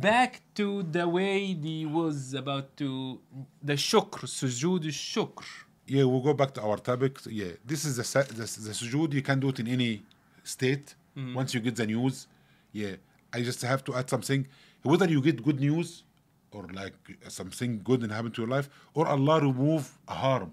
[0.00, 3.20] back to the way the was about to
[3.62, 5.44] the shukr, sujood shukr.
[5.86, 7.18] Yeah, we'll go back to our topic.
[7.26, 9.12] Yeah, this is the the, the sujood.
[9.12, 10.02] You can do it in any
[10.44, 10.94] state.
[11.16, 11.34] Mm-hmm.
[11.34, 12.26] Once you get the news,
[12.72, 12.96] yeah,
[13.32, 14.46] I just have to add something.
[14.82, 16.04] Whether you get good news
[16.52, 16.94] or like
[17.28, 20.52] something good and happen to your life, or Allah remove a harm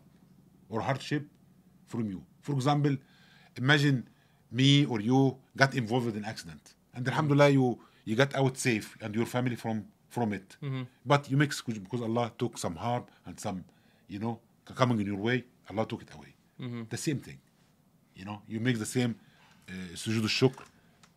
[0.69, 1.23] or hardship
[1.87, 2.23] from you.
[2.41, 2.97] For example,
[3.55, 4.07] imagine
[4.51, 8.87] me or you got involved in an accident, and Alhamdulillah, you you got out safe
[9.01, 9.77] and your family from
[10.09, 10.49] from it.
[11.05, 13.63] But you make excuse because Allah took some harm and some,
[14.07, 14.39] you know,
[14.81, 15.43] coming in your way.
[15.69, 16.31] Allah took it away.
[16.93, 17.39] The same thing,
[18.15, 18.37] you know.
[18.47, 19.11] You make the same
[19.67, 20.61] uh, sujood al-shukr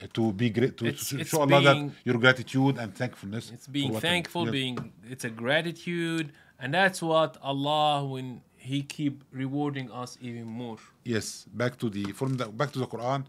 [0.03, 2.89] uh, to be great to, It's- to it's show Allah being- that your gratitude and
[3.03, 3.45] thankfulness.
[3.57, 4.77] It's being thankful, being
[5.13, 6.27] it's a gratitude,
[6.61, 8.29] and that's what Allah when
[8.71, 10.79] He keep rewarding us even more.
[11.15, 11.27] Yes,
[11.63, 13.21] back to the from the back to the Quran.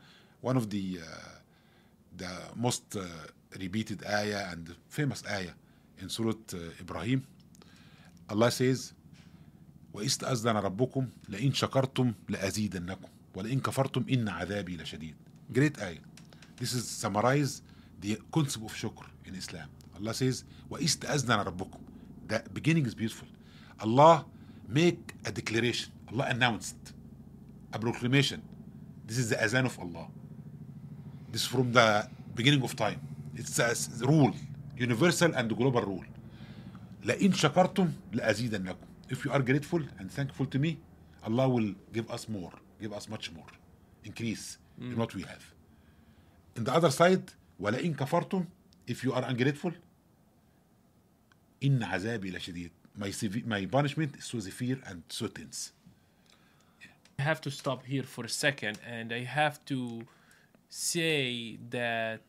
[0.50, 1.06] One of the uh,
[2.22, 2.32] the
[2.66, 3.04] most uh,
[3.58, 5.54] repeated ayah and famous ayah
[6.02, 7.26] in Surah uh, Ibrahim.
[8.30, 8.94] Allah says,
[9.94, 15.16] وإذ تأذن ربكم لئن شكرتم لأزيدنكم ولئن كفرتم إن عذابي لشديد.
[15.52, 15.98] Great ayah.
[16.58, 17.62] This is summarize
[18.02, 19.70] the concept of shukr in Islam.
[19.98, 21.80] Allah says, وإذ تأذن ربكم.
[22.28, 23.28] The beginning is beautiful.
[23.80, 24.26] Allah
[24.68, 25.92] make a declaration.
[26.12, 26.78] Allah announced
[27.74, 28.42] a proclamation.
[29.06, 30.08] This is the azan of Allah.
[31.32, 33.00] This is from the beginning of time.
[33.37, 34.33] It's a s- rule,
[34.77, 36.07] universal and global rule.
[37.05, 38.77] لئن شكرتم لأزيدنكم.
[39.11, 40.79] If you are grateful and thankful to me,
[41.27, 43.47] Allah will give us more, give us much more,
[44.05, 45.45] increase in what we have.
[46.57, 48.47] In the other side, ولئن كفرتم,
[48.87, 49.73] if you are ungrateful,
[51.63, 52.71] إن عذابي لشديد.
[52.97, 55.73] My, sev- my punishment is so severe and so tense.
[57.19, 60.03] I have to stop here for a second, and I have to
[60.69, 62.21] say that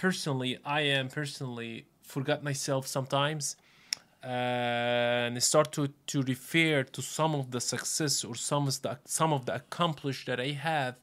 [0.00, 3.56] personally, I am personally forgot myself sometimes,
[4.22, 9.32] and start to to refer to some of the success or some of the some
[9.32, 10.94] of the accomplished that I have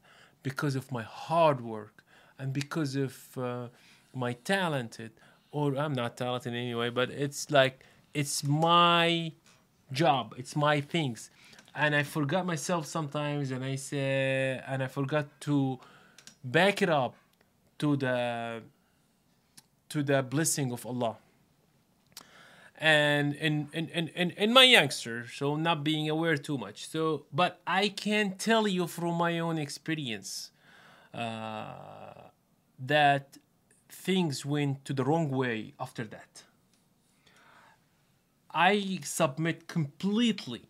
[0.42, 1.94] because of my hard work
[2.38, 3.68] and because of uh,
[4.14, 5.12] my talented
[5.50, 7.76] or I'm not talented anyway, but it's like
[8.20, 9.32] it's my
[10.00, 11.30] job it's my things.
[11.74, 15.78] And i forgot myself sometimes and i say and i forgot to
[16.42, 17.14] back it up
[17.78, 18.62] to the
[19.88, 21.16] to the blessing of allah.
[22.80, 26.88] And in in, in, in, in my youngster so not being aware too much.
[26.88, 30.50] So but i can tell you from my own experience
[31.14, 32.28] uh,
[32.78, 33.38] that
[33.88, 36.44] things went to the wrong way after that.
[38.52, 40.62] I submit completely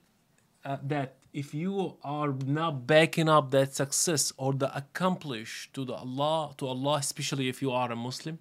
[0.65, 5.95] uh, that if you are not backing up that success or the accomplish to the
[5.95, 8.39] Allah to Allah, especially if you are a Muslim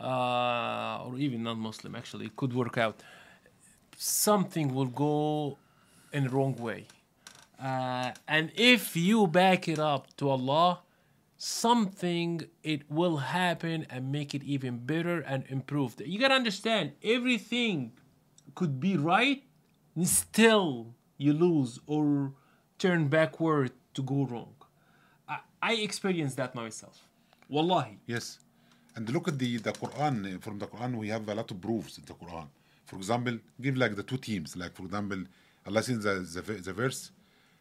[0.00, 3.02] uh, or even non-Muslim, actually, it could work out.
[3.96, 5.58] Something will go
[6.12, 6.86] in the wrong way,
[7.62, 10.80] uh, and if you back it up to Allah,
[11.36, 16.00] something it will happen and make it even better and improved.
[16.04, 17.92] You gotta understand everything
[18.54, 19.42] could be right,
[19.94, 22.32] and still you lose or
[22.78, 24.54] turn backward to go wrong.
[25.28, 27.06] I, I experienced that myself.
[27.48, 27.98] Wallahi.
[28.06, 28.38] Yes.
[28.95, 30.35] And look at the, the Quran.
[30.35, 32.47] uh, From the Quran, we have a lot of proofs in the Quran.
[32.85, 34.55] For example, give like the two teams.
[34.55, 35.23] Like, for example,
[35.67, 37.11] Allah says the, the, v- the verse,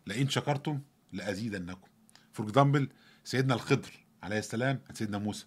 [0.06, 0.80] لَإِن شَكَرْتُمْ
[1.14, 1.88] لَأَزِيدَنَّكُم.
[2.32, 2.86] For example,
[3.24, 3.90] سيدنا الخضر
[4.22, 5.44] عليه السلام and سيدنا موسى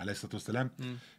[0.00, 0.70] عليه الصلاة والسلام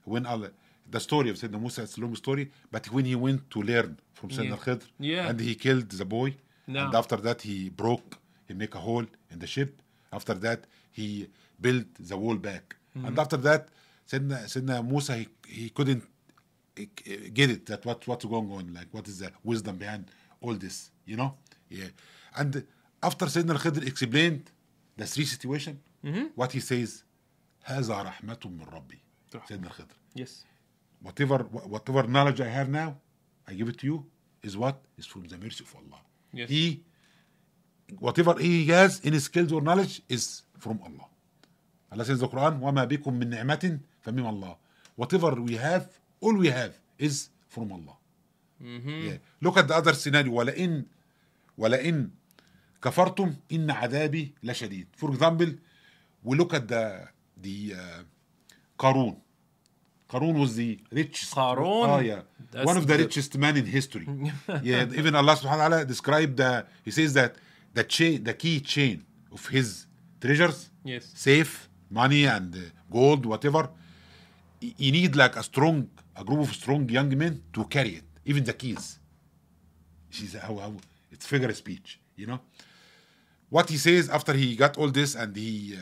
[0.06, 0.50] when Allah,
[0.90, 3.98] the story of Sayyidina Musa, it's a long story, but when he went to learn
[4.14, 4.52] from Sayyidina Yeah.
[4.54, 5.30] al-Khidr, Yeah.
[5.30, 6.36] and he killed the boy,
[6.68, 6.86] No.
[6.86, 9.82] and after that he broke, he make a hole in the ship.
[10.12, 11.28] After that, he
[11.62, 12.76] built the wall back.
[12.96, 13.70] And after that,
[14.11, 16.03] Sayyidina, Sayyidina Musa, he, he couldn't
[16.79, 16.83] uh,
[17.33, 20.07] get it, that what, what's going on, like what is the wisdom behind
[20.41, 21.35] all this, you know?
[21.69, 21.87] Yeah.
[22.37, 22.65] And
[23.03, 24.51] after Sayyidina al-Khidr explained
[24.97, 25.81] the three situation,
[26.35, 27.03] what he says,
[27.65, 29.01] هذا رحمة من ربي.
[29.33, 30.45] Sayyidina al-Khidr Yes.
[31.03, 31.39] whatever
[31.75, 32.97] whatever knowledge I have now,
[33.47, 34.07] I give it to you,
[34.43, 36.01] is what is from the mercy of Allah.
[36.33, 36.49] Yes.
[36.49, 36.83] He,
[37.99, 41.07] whatever he has in his skills or knowledge is from Allah.
[41.93, 44.57] Allah says in the Quran, وَمَا بِكُم مِّن نِعْمَةٍ فَمِنْ اللَّهِ
[44.97, 45.89] Whatever we have,
[46.21, 47.97] all we have is from Allah.
[48.61, 49.19] Yeah.
[49.43, 50.33] Look at the other scenario.
[50.33, 50.85] ولئن
[51.59, 52.11] ولئن
[52.83, 54.87] كفرتم إن عذابي لشديد.
[54.97, 55.49] For example,
[56.23, 58.03] we look at the the uh,
[58.79, 59.17] Qarun.
[60.09, 61.35] Qarun was the richest.
[61.35, 61.89] Qarun?
[61.89, 62.23] Oh, yeah.
[62.53, 64.07] That's One of the the- richest man in history.
[64.63, 67.35] yeah, even Allah subhanahu wa ta'ala described the, he says that
[67.75, 69.87] the chain, the key chain of his
[70.21, 71.05] treasures, Yes.
[71.15, 72.61] safe, money and uh,
[72.91, 73.69] gold, whatever,
[74.60, 78.44] you need like a strong a group of strong young men to carry it even
[78.44, 79.00] the keys
[80.10, 80.74] she's how, how
[81.12, 82.40] it's figure of speech you know
[83.50, 85.82] what he says after he got all this and he, uh,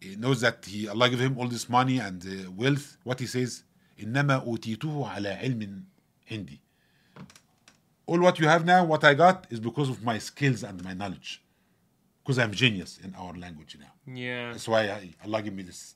[0.00, 3.26] he knows that he Allah give him all this money and uh, wealth what he
[3.26, 3.64] says
[4.00, 5.84] إنما أوتيته على علم
[6.30, 6.60] عندي
[8.06, 10.92] all what you have now what I got is because of my skills and my
[10.94, 11.42] knowledge
[12.22, 14.52] because I'm genius in our language now Yeah.
[14.52, 15.94] that's why I, Allah give me this.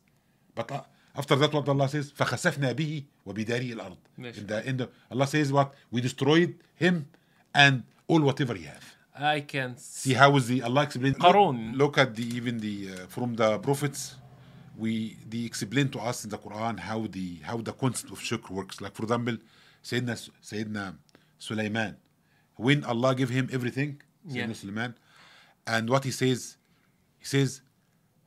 [0.54, 0.82] But uh,
[1.15, 5.51] after that, what Allah says, فَخَسَفْنَا بِهِ وَبِدَارِهِ الْأَرْض uh, In the end, Allah says
[5.51, 5.73] what?
[5.91, 7.07] We destroyed him
[7.53, 8.95] and all whatever he have.
[9.13, 11.17] I can see how is the Allah explained.
[11.21, 14.15] Look, look at the even the uh, from the prophets,
[14.77, 18.49] we they explain to us in the Quran how the how the concept of shukr
[18.51, 18.79] works.
[18.79, 19.37] Like for example,
[19.83, 20.95] Sayyidina Sayyidina
[21.37, 21.97] Sulaiman,
[22.55, 24.53] when Allah give him everything, Sayyidina yeah.
[24.53, 24.95] Sulaiman,
[25.67, 26.57] and what he says,
[27.19, 27.61] he says,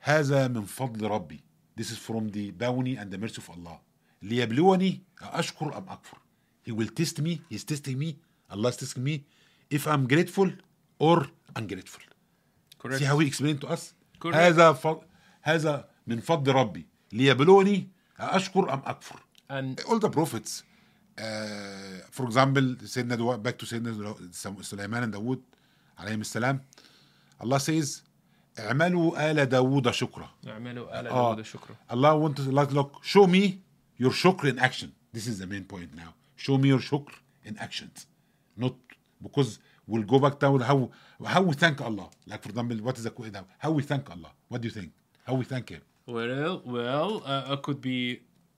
[0.05, 1.41] هذا من فضل ربي.
[1.77, 3.81] This is from the bounty and the mercy of Allah.
[4.23, 6.19] ليبلوني أشكر أم أكفر.
[6.67, 7.41] He will test me.
[7.51, 8.17] He's testing me.
[8.51, 9.25] Allah is testing me
[9.71, 10.51] if I'm grateful
[10.99, 11.27] or
[11.57, 12.03] ungrateful.
[12.79, 12.99] correct.
[13.01, 13.95] See how he explained to us?
[14.21, 14.37] Correct.
[14.37, 14.97] هذا ف...
[15.43, 17.89] هذا من فضل ربي ليبلوني
[18.21, 19.21] أشكر أم أكفر.
[19.51, 20.63] and All the prophets,
[21.19, 21.23] uh,
[22.11, 23.43] for example, سيدنا دو...
[23.43, 24.15] back to سيدنا
[24.63, 25.41] سليمان and Dawood
[25.99, 26.61] عليهم السلام.
[27.41, 28.03] Allah says,
[28.59, 30.29] اعملوا آل داوود شكرا.
[30.47, 31.35] اعملوا آل آه.
[31.35, 31.77] داود شكرا.
[31.91, 33.59] Wants to like look show me
[33.99, 34.91] your shukr in action.
[35.13, 36.11] This is the main point now.
[36.37, 37.13] Show me your shukr
[37.49, 37.99] in actions,
[38.57, 38.75] not
[39.27, 39.51] because
[39.91, 40.79] we'll go back down how
[41.35, 42.09] how we thank Allah.
[42.31, 43.45] Like for example, what is the?
[43.65, 44.33] How we thank Allah?
[44.51, 44.91] What do you think?
[45.27, 45.83] How we thank Him?
[46.07, 48.01] Well, well, uh, it could be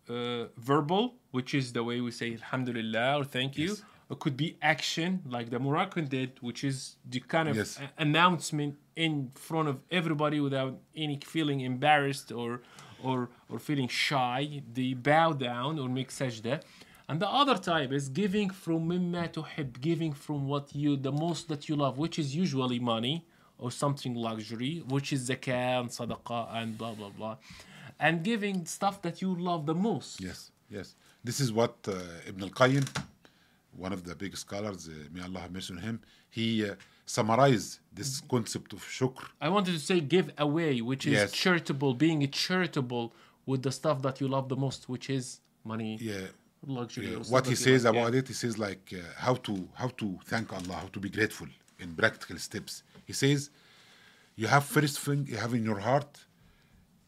[0.08, 1.04] uh, verbal,
[1.36, 3.70] which is the way we say Alhamdulillah or thank you.
[3.70, 3.82] Yes.
[4.12, 6.76] It could be action, like the Moroccan did, which is
[7.14, 7.70] the kind of Yes.
[8.06, 12.62] announcement in front of everybody without any feeling embarrassed or
[13.02, 14.62] or or feeling shy.
[14.72, 16.62] They bow down or make sajda.
[17.08, 21.48] And the other type is giving from mimma tuhib, giving from what you the most
[21.48, 23.24] that you love, which is usually money
[23.58, 27.36] or something luxury, which is zakah and sadaqah and blah blah blah,
[28.00, 30.20] and giving stuff that you love the most.
[30.20, 30.94] Yes, yes.
[31.22, 32.86] This is what uh, Ibn al-Qayyim,
[33.76, 36.00] one of the big scholars, uh, may Allah have mercy on him,
[36.30, 36.74] he uh,
[37.06, 39.24] summarized this concept of shukr.
[39.40, 41.32] I wanted to say give away, which is Yes.
[41.32, 43.12] charitable, being charitable
[43.46, 46.26] with the stuff that you love the most, which is money, Yeah,
[46.66, 47.10] luxury.
[47.12, 48.18] Yeah, what he says like, about yeah.
[48.20, 51.48] it, he says like uh, how to how to thank Allah, how to be grateful
[51.78, 52.82] in practical steps.
[53.06, 53.50] He says
[54.34, 56.12] you have first thing you have in your heart,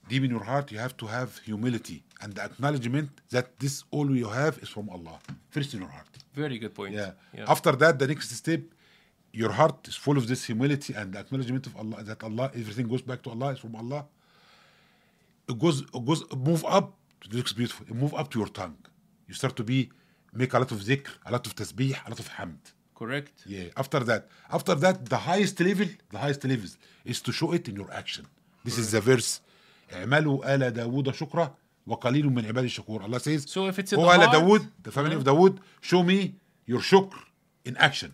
[0.08, 4.08] deep in your heart, you have to have humility and the acknowledgement that this all
[4.22, 5.18] you have is from Allah.
[5.50, 6.08] First in your heart.
[6.34, 6.94] Very good point.
[6.94, 7.12] Yeah.
[7.36, 7.44] yeah.
[7.54, 8.60] After that, the next step,
[9.31, 12.87] your heart is full of this humility and the acknowledgement of Allah that Allah everything
[12.87, 14.05] goes back to Allah is from Allah.
[15.49, 16.87] It goes it goes move up
[17.21, 17.85] to the next beautiful.
[17.89, 18.77] It move up to your tongue.
[19.27, 19.89] You start to be
[20.33, 22.63] make a lot of zikr, a lot of tasbih, a lot of hamd.
[22.95, 23.33] Correct.
[23.45, 23.65] Yeah.
[23.75, 24.27] After that,
[24.57, 26.69] after that, the highest level, the highest level
[27.11, 28.25] is to show it in your action.
[28.63, 29.41] This is the verse.
[29.93, 31.55] اعملوا آل داوود شكرا
[31.87, 33.03] وقليل من عبادي الشكور.
[33.03, 35.59] Allah says, So if it's in "O the آل heart- Dawood, the family of Dawood,
[35.81, 36.35] show me
[36.65, 37.13] your shukr
[37.65, 38.13] in action,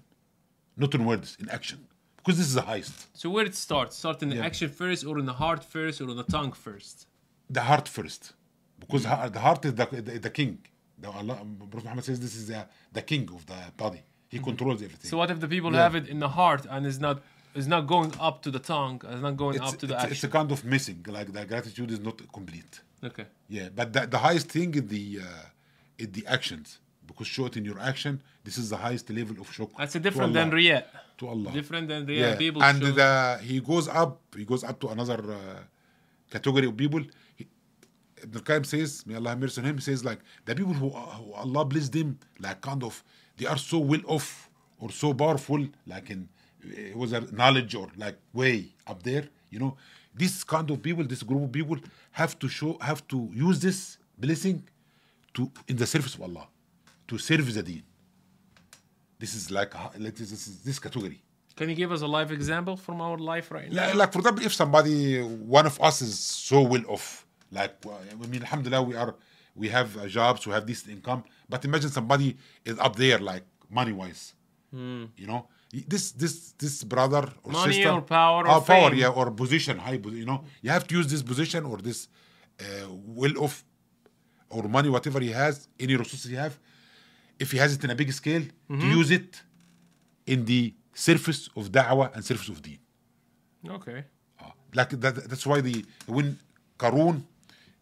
[0.76, 1.78] not in words, in action,
[2.16, 2.96] because this is the highest.
[3.16, 3.96] So where it starts?
[3.96, 4.46] Start in the Yeah.
[4.50, 7.06] action first, or in the heart first, or in the tongue first.
[7.50, 8.32] The heart first,
[8.80, 9.02] because
[9.36, 10.58] the heart is the, the, the king.
[10.98, 11.36] The Allah,
[11.70, 14.02] Prophet Muhammad says this is the, the king of the body.
[14.28, 15.08] He controls everything.
[15.10, 15.82] So what if the people Yeah.
[15.84, 17.16] have it in the heart and is not
[17.54, 20.12] is not going up to the tongue, It's not going it's, up to the it's,
[20.14, 21.04] it's a kind of missing.
[21.06, 22.80] Like the gratitude is not complete.
[23.10, 23.26] okay.
[23.48, 26.66] Yeah, but the, the highest thing is the uh, is the actions.
[27.06, 28.22] Because show it in your action.
[28.44, 29.76] This is the highest level of shukr.
[29.78, 30.84] That's a different than riyah.
[31.18, 31.52] To Allah.
[31.52, 32.18] Different than riyah.
[32.18, 34.20] Yeah, People and the, he goes up.
[34.36, 35.60] He goes up to another uh,
[36.30, 37.02] category of people.
[37.36, 37.46] He,
[38.22, 39.76] Ibn Qayyim says, may Allah have mercy on him.
[39.76, 43.04] He says like the people who, who Allah bless them, like kind of,
[43.36, 44.48] they are so well off
[44.80, 46.28] or so powerful, like in
[46.64, 49.28] uh, was a knowledge or like way up there.
[49.50, 49.76] You know,
[50.14, 51.76] this kind of people, this group of people,
[52.12, 54.62] have to show, have to use this blessing
[55.34, 56.48] to in the service of Allah,
[57.08, 57.82] to serve the Deen.
[59.18, 61.20] This is like this, this, is this category.
[61.56, 63.86] Can you give us a live example from our life right now?
[63.86, 68.26] Like, like for example, if somebody, one of us is so well off, like I
[68.26, 69.14] mean, Alhamdulillah, we are,
[69.54, 71.22] we have uh, jobs, we have this income.
[71.48, 74.34] But imagine somebody is up there, like money wise.
[74.72, 75.46] You know,
[75.86, 78.98] this this this brother or Money sister, or power or uh, power, fame.
[78.98, 82.08] yeah, or position, high, you know, you have to use this position or this
[82.60, 83.64] uh, well off
[84.50, 86.58] or money, whatever he has, any resources he have.
[87.38, 89.42] If he has it in a big scale, to use it
[90.26, 92.78] in the surface of da'wah and surface of deen.
[93.68, 94.04] Okay.
[94.74, 96.38] Like that, that's why the when
[96.78, 97.22] Karun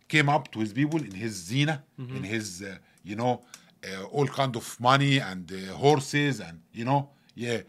[0.08, 3.42] came up to his people in his zina, in his, uh, you know,
[3.84, 7.60] uh, all kind of money and uh, horses and, you know, yeah,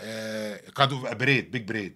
[0.00, 1.94] uh, kind of a parade, big parade.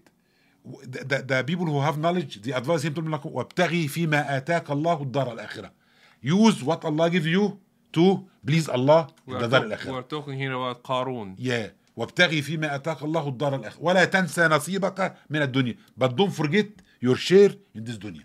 [0.64, 4.70] The, the, the people who have knowledge, they advise him to like, وابتغي فيما آتاك
[4.70, 5.70] الله الدار الآخرة.
[6.22, 7.58] Use what Allah give you
[7.92, 9.90] to please Allah the دار الآخرة.
[9.92, 11.34] we are talking here about Qarun.
[11.38, 11.70] Yeah.
[11.96, 16.66] وابتغي فيما اتاك الله الدار الاخره ولا تنسى نصيبك من الدنيا but don't forget
[17.00, 18.22] your share in this dunya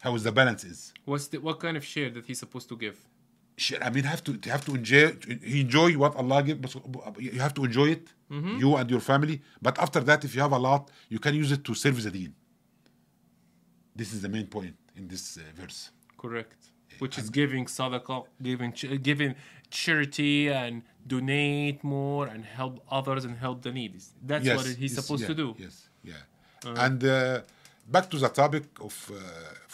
[0.00, 2.76] how is the balance is What's the, what kind of share that he's supposed to
[2.76, 2.96] give?
[3.56, 5.06] Share- I mean have to you have to enjoy
[5.64, 6.58] enjoy what Allah give
[7.36, 8.04] you have to enjoy it
[8.62, 10.82] you and your family but after that if you have a lot
[11.14, 12.32] you can use it to serve the deen
[14.00, 15.80] this is the main point in this uh, verse
[16.22, 16.60] Correct.
[17.04, 18.72] Which is giving sadaqah, giving
[19.02, 19.34] giving
[19.70, 24.00] charity and donate more and help others and help the needy.
[24.30, 25.48] That's what he's yes, supposed yeah, to do.
[25.64, 25.76] yes
[26.12, 26.22] yeah
[26.84, 27.40] and uh,
[27.94, 29.16] back to the topic of uh,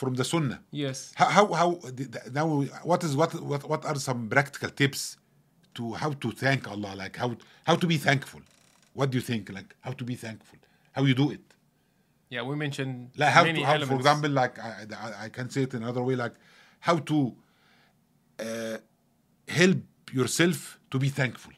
[0.00, 0.98] from the sunnah Yes.
[1.20, 1.68] how how, how
[2.38, 2.46] now
[2.90, 5.02] what is what what what are some practical tips
[5.76, 7.28] to how to thank Allah like how
[7.68, 8.42] how to be thankful
[8.98, 10.58] what do you think like how to be thankful
[10.96, 11.44] how you do it
[12.34, 13.90] Yeah, we mentioned like how, many to, how elements.
[13.92, 14.70] for example like I,
[15.06, 16.34] I, I can say it another way like
[16.86, 17.18] how to
[18.46, 18.76] uh,
[19.60, 19.80] help
[20.12, 20.58] yourself
[20.90, 21.52] to be thankful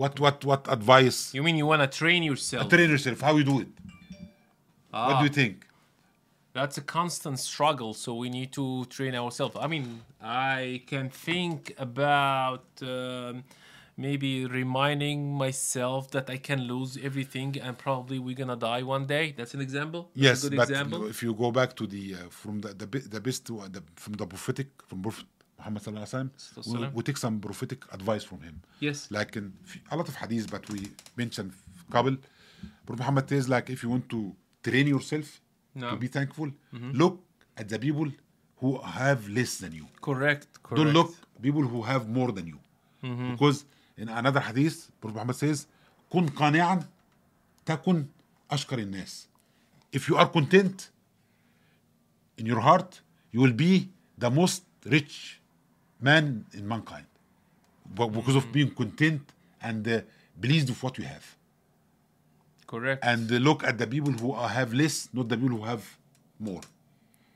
[0.00, 2.68] what what what advice you mean you want to train yourself?
[2.68, 3.68] train yourself how you do it
[4.90, 5.18] what Ah.
[5.20, 5.56] do you think
[6.60, 9.56] That's a constant struggle, so we need to train ourselves.
[9.64, 9.86] I mean,
[10.22, 11.58] I can think
[11.88, 13.42] about um,
[13.96, 19.34] maybe reminding myself that I can lose everything and probably we're gonna die one day.
[19.36, 20.10] That's an example.
[20.14, 21.06] That's yes a good but example.
[21.06, 22.86] if you go back to the uh, from the the,
[23.16, 25.26] the best one, the, from the prophetic from prophet
[25.58, 28.98] Muhammad sallallahu alaihi wasallam we, we take some prophetic advice from him Yes.
[29.18, 29.44] like in
[29.92, 30.80] a lot of hadith but we
[31.22, 31.50] mentioned
[31.94, 32.16] Kabul.
[32.86, 34.20] Prophet Muhammad says like if you want to
[34.68, 35.28] train yourself
[35.82, 35.90] No.
[35.90, 36.48] to be thankful
[37.02, 37.14] look
[37.60, 38.08] at the people
[38.60, 40.42] who have less than you Correct.
[40.66, 40.76] Correct.
[40.80, 41.10] don't look
[41.46, 42.58] people who have more than you
[43.32, 43.58] because
[43.97, 45.67] in another hadith Prophet Muhammad says
[46.11, 46.83] كن قانعا
[47.65, 48.05] تكن
[48.51, 49.27] أشكر الناس
[49.95, 50.89] if you are content
[52.37, 55.39] in your heart you will be the most rich
[56.01, 57.05] man in mankind
[57.95, 59.21] but because of being content
[59.61, 60.01] and uh,
[60.41, 61.35] pleased with what you have
[62.67, 63.03] Correct.
[63.03, 65.83] and uh, look at the people who are- have less, not the people who have
[66.39, 66.61] more.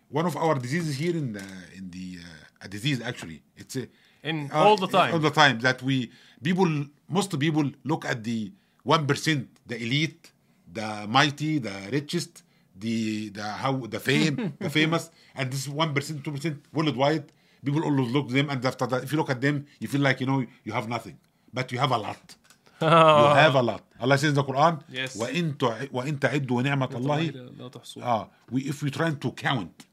[0.09, 1.43] One of our diseases here in the
[1.75, 3.87] in the uh, a disease actually it's a,
[4.23, 5.13] In uh, all the time.
[5.13, 6.09] all the time that we
[6.41, 6.69] people
[7.09, 8.51] most people look at the
[8.83, 10.31] one percent, the elite,
[10.71, 12.43] the mighty, the richest,
[12.83, 17.25] the the how the fame, the famous, and this one percent, two percent worldwide.
[17.65, 20.19] People always look them, and after that, if you look at them, you feel like
[20.21, 21.17] you know you have nothing,
[21.53, 22.35] but you have a lot.
[22.81, 23.83] you have a lot.
[24.01, 25.15] Allah says in the Quran, Yes.
[25.15, 27.19] وَإِن تع- وَإِن تعدوا نعمة الله
[27.57, 28.03] لا تحصوها.
[28.03, 29.85] Ah, we if we trying to count.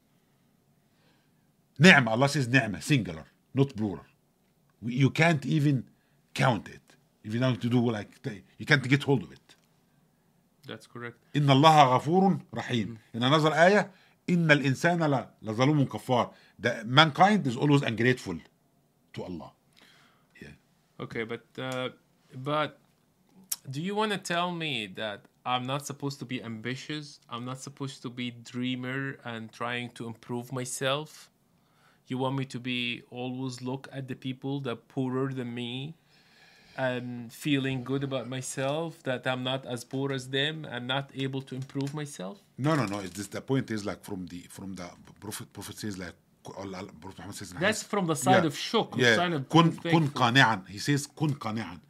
[1.79, 4.03] نعمة, Allah says نعمة, singular, not plural.
[4.81, 5.85] We, you can't even
[6.33, 6.81] count it.
[7.23, 8.09] If you want to do like,
[8.57, 9.55] you can't get hold of it.
[10.67, 11.17] That's correct.
[11.35, 12.97] إن الله غفور رحيم.
[13.13, 13.85] In another ayah,
[14.29, 16.33] إن الإنسان ل- لظلوم كفار.
[16.59, 18.39] The mankind is always ungrateful
[19.13, 19.51] to Allah.
[20.41, 20.49] Yeah.
[20.99, 21.89] Okay, but uh,
[22.33, 22.79] but
[23.69, 27.19] do you want to tell me that I'm not supposed to be ambitious?
[27.29, 31.29] I'm not supposed to be dreamer and trying to improve myself?
[32.08, 35.94] You want me to be always look at the people that poorer than me
[36.76, 41.42] and feeling good about myself that I'm not as poor as them and not able
[41.42, 42.38] to improve myself?
[42.58, 43.00] No, no, no.
[43.00, 44.88] It's just the point is like from the from the
[45.20, 46.14] prophet prophet says like
[46.56, 46.86] Allah,
[47.58, 48.46] That's from the side yeah.
[48.46, 48.96] of shock.
[48.96, 49.40] yeah.
[49.50, 49.76] kun,
[50.14, 50.62] kun.
[50.68, 51.80] He says kun qani'an.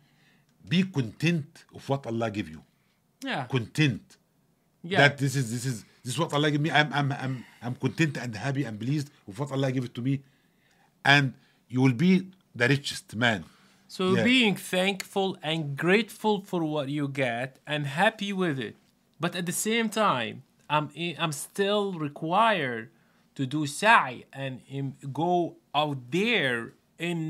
[0.66, 2.62] Be content of what Allah give you.
[3.22, 3.44] Yeah.
[3.44, 4.16] Content.
[4.82, 4.98] Yeah.
[5.08, 6.70] That this is this is this is what Allah give me.
[6.70, 10.02] I'm I'm I'm I'm content and happy and pleased with what Allah give it to
[10.08, 10.14] me,
[11.04, 11.34] and
[11.68, 12.12] you will be
[12.54, 13.40] the richest man.
[13.88, 14.24] So Yeah.
[14.24, 18.74] being thankful and grateful for what you get and happy with it,
[19.22, 20.34] but at the same time,
[20.74, 20.86] I'm
[21.22, 22.84] I'm still required
[23.38, 24.52] to do sa'i and
[25.22, 27.20] go out there in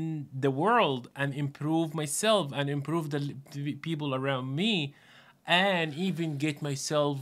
[0.43, 4.73] the world and improve myself and improve the, the people around me,
[5.45, 7.19] and even get myself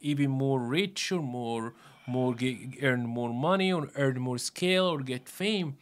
[0.00, 1.64] even more rich or more
[2.06, 5.76] more get, earn more money or earn more scale or get fame.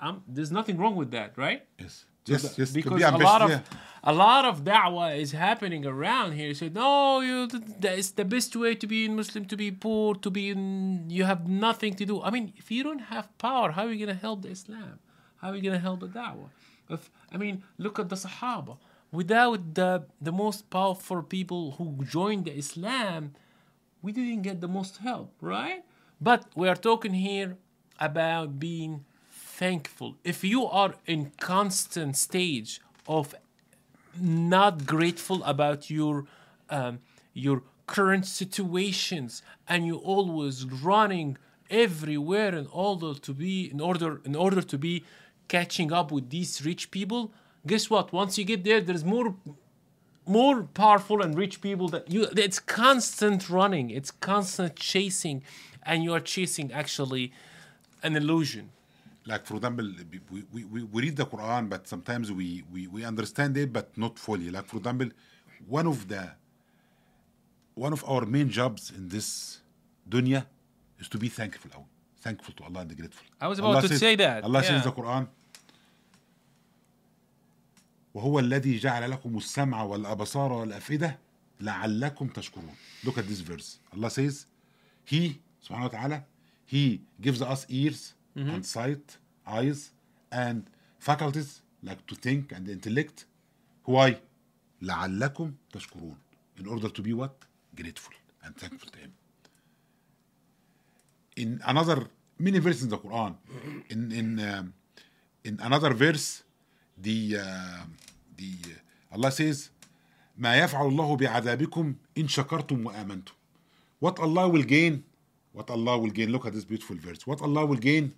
[0.00, 1.64] Um, there's nothing wrong with that, right?
[1.78, 2.04] Yes.
[2.26, 2.56] Yes.
[2.56, 2.68] Yes.
[2.68, 3.60] to because be a lot of yeah.
[4.04, 6.54] a lot of da'wah is happening around here.
[6.54, 7.48] So no, you
[7.82, 11.24] is the best way to be a Muslim, to be poor, to be in, you
[11.24, 12.22] have nothing to do.
[12.22, 15.00] I mean, if you don't have power, how are you gonna help the Islam?
[15.38, 16.50] How are you gonna help the da'wah?
[16.88, 18.76] If I mean, look at the Sahaba.
[19.10, 23.34] Without the the most powerful people who joined the Islam,
[24.02, 25.84] we didn't get the most help, right?
[26.20, 27.56] But we are talking here
[27.98, 30.16] about being thankful.
[30.24, 33.34] If you are in constant stage of
[34.20, 36.24] not grateful about your
[36.68, 36.98] um,
[37.32, 41.36] your current situations and you always running
[41.70, 45.04] everywhere in order to be in order in order to be
[45.48, 47.32] catching up with these rich people
[47.66, 49.34] guess what once you get there there's more
[50.26, 55.42] more powerful and rich people that you it's constant running it's constant chasing
[55.84, 57.32] and you are chasing actually
[58.02, 58.70] an illusion.
[59.26, 59.88] Like for example
[60.30, 64.18] we, we, we read the quran but sometimes we, we we understand it but not
[64.18, 64.50] fully.
[64.50, 65.08] Like for example
[65.66, 66.30] one of the
[67.74, 69.60] one of our main jobs in this
[70.08, 70.46] dunya
[70.98, 71.86] is to be thankful.
[72.20, 73.26] Thankful to allah and grateful.
[73.40, 74.68] I was about Allah to says, say that allah yeah.
[74.68, 75.26] says the quran
[78.14, 81.18] وهو الذي جعل لكم السمع والأبصار والأفئدة
[81.60, 82.74] لعلكم تشكرون
[83.06, 84.46] look at this verse Allah says
[85.04, 86.22] he سبحانه وتعالى
[86.66, 89.90] he gives us ears and sight eyes
[90.32, 90.62] and
[90.98, 93.24] faculties like to think and intellect
[93.86, 94.16] why
[94.82, 96.16] لعلكم تشكرون
[96.60, 97.44] in order to be what
[97.76, 98.14] grateful
[98.44, 99.12] and thankful to him
[101.36, 101.98] in another
[102.38, 103.32] many verses in the Quran
[103.92, 104.74] in in um,
[105.44, 106.42] in another verse
[106.97, 107.83] the uh,
[108.37, 108.51] the
[109.11, 109.69] Allah says
[110.37, 113.33] ما يفعل الله بعذابكم إن شكرتم وآمنتم
[113.99, 115.03] what Allah will gain
[115.51, 118.13] what Allah will gain look at this beautiful verse what Allah will gain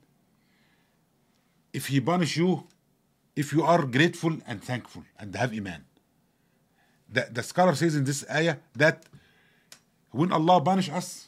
[1.74, 2.64] if he punish you
[3.36, 5.86] if you are grateful and thankful and have iman
[7.12, 9.06] the, the scholar says in this ayah that
[10.12, 11.28] when Allah punish us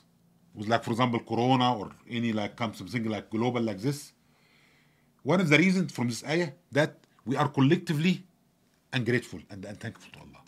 [0.53, 4.11] with like for example corona or any like come something like global like this
[5.23, 8.23] one of the reasons from this ayah that we are collectively
[8.93, 10.41] ungrateful and, and thankful to Allah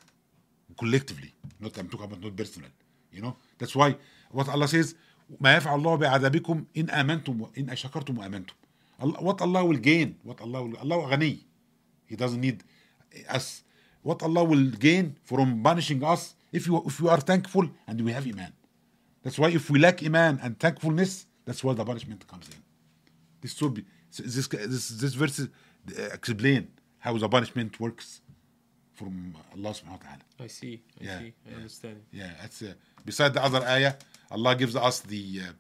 [0.78, 2.70] collectively not I'm talking about not personal
[3.12, 3.96] you know that's why
[4.32, 4.96] what Allah says
[5.42, 8.54] ما يفعل الله بعذابكم إن آمنتم وإن شكرتم وآمنتم
[9.02, 11.40] Allah, what Allah will gain what Allah will Allah غني
[12.06, 12.64] he doesn't need
[13.30, 13.64] us
[14.02, 18.12] what Allah will gain from punishing us if you if you are thankful and we
[18.12, 18.54] have iman
[19.24, 22.60] that's why if we lack iman and thankfulness that's why the punishment comes in
[23.42, 23.84] this should be
[24.18, 25.48] this this this verse uh,
[26.20, 26.68] explain
[27.00, 28.22] how the punishment works
[28.94, 29.14] from
[29.56, 30.76] Allah subhanahu wa ta'ala I see.
[31.02, 31.32] I Yeah, see.
[31.46, 31.56] I yeah.
[31.58, 31.98] understand.
[32.12, 32.74] yeah that's uh,
[33.06, 33.94] beside the other ayah
[34.32, 35.52] Allah gives us the uh,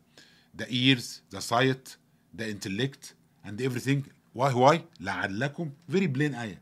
[0.60, 1.97] the ears the sight
[2.34, 3.99] the intellect and everything
[4.34, 6.60] why why لعلكم very plain ayah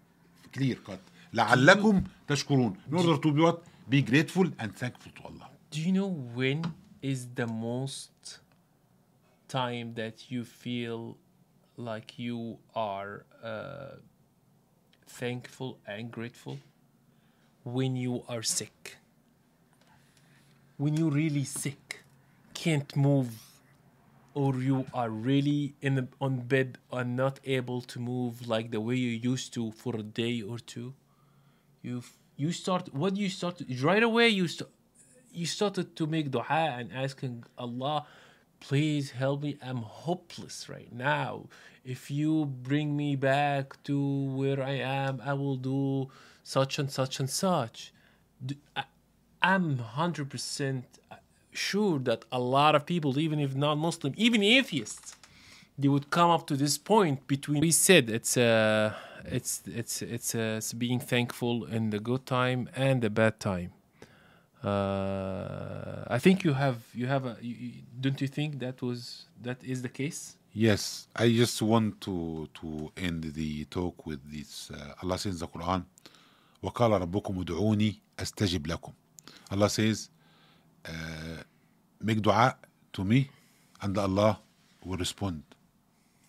[0.53, 0.99] clear cut
[1.33, 5.91] لعلكم تشكرون in order to be what be grateful and thankful to Allah Do you
[5.91, 6.07] know
[6.39, 6.59] when
[7.01, 8.39] is the most
[9.47, 11.17] time that you feel
[11.76, 13.96] like you are uh,
[15.06, 16.58] thankful and grateful?
[17.64, 18.96] When you are sick.
[20.76, 22.04] When you're really sick,
[22.54, 23.30] can't move,
[24.34, 28.80] or you are really in the, on bed and not able to move like the
[28.80, 30.94] way you used to for a day or two.
[31.82, 32.02] You
[32.36, 34.70] you start what you start right away you start
[35.36, 38.06] you started to make dua and asking Allah,
[38.60, 39.56] please help me.
[39.62, 41.46] I'm hopeless right now.
[41.84, 43.96] If you bring me back to
[44.34, 46.08] where I am, I will do
[46.42, 47.92] such and such and such.
[49.42, 50.82] I'm 100%
[51.52, 55.16] sure that a lot of people, even if not Muslim, even atheists,
[55.78, 58.94] they would come up to this point between we said it's uh
[59.26, 63.72] it's it's it's uh, it's being thankful in the good time and the bad time
[64.65, 69.25] uh, I think you have you have a you, you- don't you think that was
[69.41, 70.37] that is the case?
[70.53, 74.69] Yes, I just want to to end the talk with this.
[74.71, 75.83] Uh, Allah says in the Quran,
[76.63, 78.93] وقال ربكم ادعوني استجب لكم.
[79.51, 80.09] Allah says,
[80.85, 80.91] uh,
[82.01, 82.55] make dua
[82.93, 83.29] to me,
[83.81, 84.39] and Allah
[84.83, 85.41] will respond.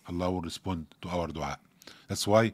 [0.07, 1.57] Allah will respond to our dua.
[2.07, 2.53] That's why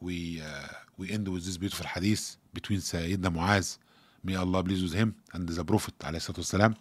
[0.00, 0.68] we uh,
[0.98, 3.78] we end with this beautiful hadith between Sayyidina Muaz,
[4.23, 6.75] may Allah please with him, and the Prophet عليه الصلاة والسلام.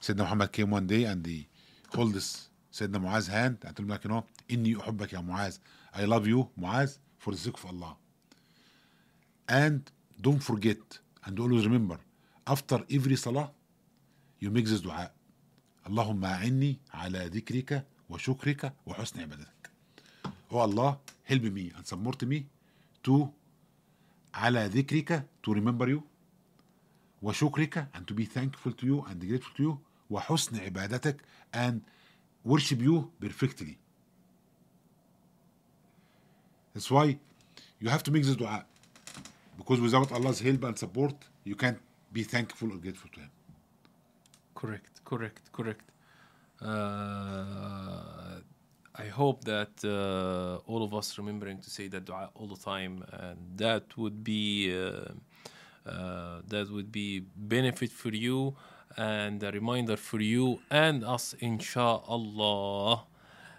[0.00, 1.46] Sayyidina Muhammad came one day and he
[1.94, 5.58] hold this Sayyidina Muaz's hand and told him like, you know, إني أحبك يا Muaz.
[5.94, 7.96] I love you, Muaz, for the sake of Allah.
[9.48, 9.90] And
[10.20, 10.78] don't forget
[11.24, 11.98] and always remember,
[12.46, 13.50] after every salah,
[14.38, 15.10] you make this dua.
[15.86, 19.70] اللهم أعني على ذكرك وشكرك وحسن عبادتك.
[20.50, 22.46] Oh Allah, help me and support me
[23.02, 23.28] to
[24.34, 26.02] على ذكرك to remember you
[27.21, 29.77] وشكرك and to be thankful to you and grateful to you
[30.11, 31.17] وحسن عبادتك
[31.53, 31.81] and
[32.43, 33.77] worship you perfectly.
[36.73, 37.17] That's why
[37.79, 38.65] you have to make this dua
[39.57, 41.79] because without Allah's help and support you can't
[42.11, 43.31] be thankful or grateful to Him.
[44.53, 45.85] Correct, correct, correct.
[46.61, 48.39] Uh,
[48.97, 53.03] I hope that uh, all of us remembering to say that dua all the time,
[53.11, 55.11] and that would be uh, uh,
[56.48, 58.56] that would be benefit for you
[58.96, 63.04] and a reminder for you and us, inshallah.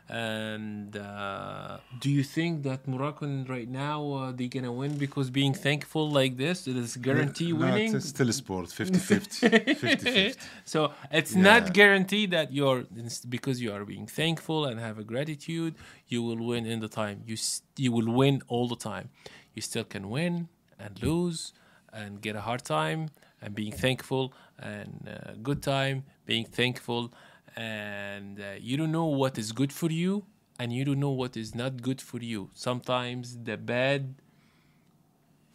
[0.10, 5.54] And uh, do you think that Moroccan right now uh, they gonna win because being
[5.54, 7.96] thankful like this it is guarantee No, winning?
[7.96, 9.76] It's still a sport, 50-50.
[9.80, 10.36] 50-50.
[10.66, 11.42] so it's Yeah.
[11.44, 12.84] not guaranteed that you're
[13.30, 15.76] because you are being thankful and have a gratitude
[16.08, 17.38] you will win in the time you
[17.78, 19.10] you will win all the time
[19.56, 21.54] you still can win and lose
[21.94, 23.10] and get a hard time
[23.42, 27.12] and being thankful and uh, good time being thankful
[27.56, 30.26] and uh, you don't know what is good for you
[30.60, 32.50] and you don't know what is not good for you.
[32.54, 34.16] Sometimes the bad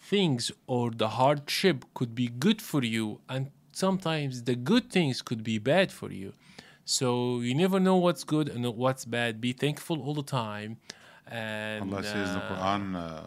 [0.01, 5.43] things or the hardship could be good for you and sometimes the good things could
[5.43, 6.33] be bad for you.
[6.85, 9.41] So you never know what's good and what's bad.
[9.41, 10.79] Be thankful all the time
[11.27, 13.23] and Allah says in the uh, Quran uh,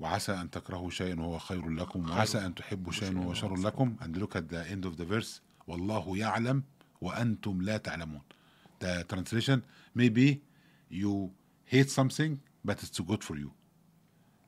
[0.00, 4.16] وعسى أن تكرهوا شيئا وهو خير لكم وعسى أن تحبوا شيئا وهو شر لكم and
[4.16, 6.62] look at the end of the verse والله يعلم
[7.00, 8.20] وأنتم لا تعلمون
[8.80, 9.62] the translation
[9.94, 10.40] maybe
[10.90, 11.30] you
[11.64, 13.50] hate something but it's good for you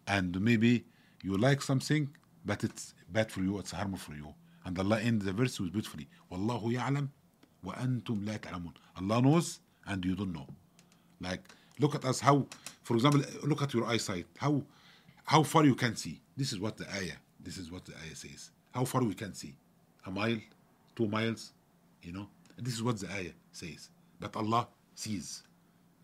[0.07, 0.85] and maybe
[1.23, 2.09] you like something
[2.45, 4.35] but it's bad for you it's harmful for you
[4.65, 7.09] and Allah ends the verse with beautifully والله يعلم
[7.65, 10.47] وأنتم لا تعلمون Allah knows and you don't know
[11.21, 11.43] like
[11.81, 12.47] look at us how
[12.83, 14.63] for example look at your eyesight how
[15.30, 18.16] how far you can see this is what the ayah this is what the ayah
[18.16, 19.56] says how far we can see
[20.06, 20.40] a mile
[20.96, 21.52] two miles
[22.04, 23.90] you know this is what the ayah says
[24.20, 25.44] but Allah sees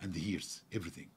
[0.01, 1.07] and hears everything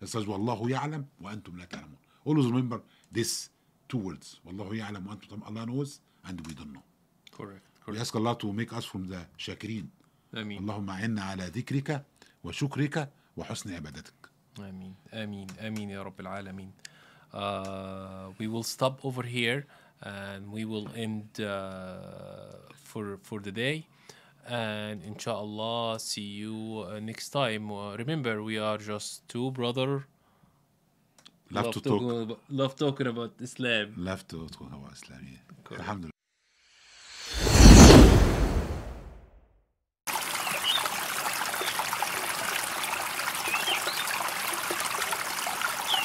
[0.00, 1.96] it says والله يعلم وأنتم لا تعلمون
[2.26, 2.80] always remember
[3.12, 3.48] this
[3.88, 5.46] two words والله يعلم وأنتم تعلمون.
[5.48, 6.82] Allah knows and we don't know
[7.32, 9.86] correct we correct ask Allah to make us from the shakirin
[10.34, 12.04] I mean اللهم أعنا على ذكرك
[12.44, 16.90] وشكرك وحسن عبادتك آمين آمين آمين يا رب العالمين uh,
[17.33, 19.65] uh, we will stop over here
[20.01, 23.87] and we will end uh, for for the day.
[24.47, 27.71] And inshallah see you uh, next time.
[27.71, 30.07] Uh, remember we are just two brother.
[31.51, 32.01] Love, love to talk.
[32.01, 33.93] about, love talking about islam.
[33.97, 35.77] Love to talk about islam yeah.
[35.77, 36.20] alhamdulillah.